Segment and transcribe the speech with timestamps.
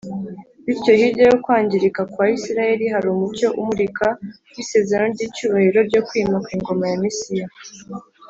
[0.65, 4.05] Bityo hirya yo kwangirika kwa Isiraheli hari umucyo umurika
[4.53, 7.47] w’isezerano ry’icyubahiro ryo kwima kw’ingoma ya Mesiya.